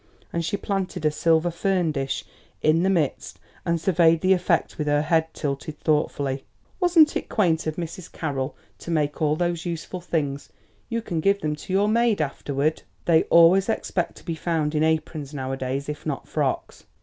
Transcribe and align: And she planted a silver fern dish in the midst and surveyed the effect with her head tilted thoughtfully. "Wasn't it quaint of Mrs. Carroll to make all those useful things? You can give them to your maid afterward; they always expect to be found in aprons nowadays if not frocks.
And 0.33 0.43
she 0.43 0.57
planted 0.57 1.05
a 1.05 1.11
silver 1.11 1.51
fern 1.51 1.91
dish 1.91 2.25
in 2.63 2.81
the 2.81 2.89
midst 2.89 3.37
and 3.67 3.79
surveyed 3.79 4.21
the 4.21 4.33
effect 4.33 4.79
with 4.79 4.87
her 4.87 5.03
head 5.03 5.31
tilted 5.31 5.77
thoughtfully. 5.79 6.43
"Wasn't 6.79 7.15
it 7.15 7.29
quaint 7.29 7.67
of 7.67 7.75
Mrs. 7.75 8.11
Carroll 8.11 8.55
to 8.79 8.89
make 8.89 9.21
all 9.21 9.35
those 9.35 9.63
useful 9.63 10.01
things? 10.01 10.49
You 10.89 11.03
can 11.03 11.19
give 11.19 11.41
them 11.41 11.55
to 11.55 11.71
your 11.71 11.87
maid 11.87 12.19
afterward; 12.19 12.81
they 13.05 13.25
always 13.25 13.69
expect 13.69 14.15
to 14.15 14.25
be 14.25 14.33
found 14.33 14.73
in 14.73 14.81
aprons 14.83 15.35
nowadays 15.35 15.87
if 15.87 16.03
not 16.03 16.27
frocks. 16.27 16.85